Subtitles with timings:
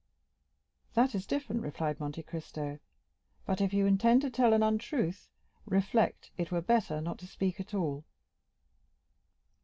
[0.95, 2.79] "That is different," replied Monte Cristo;
[3.45, 5.29] "but if you intend to tell an untruth,
[5.67, 8.03] reflect it were better not to speak at all."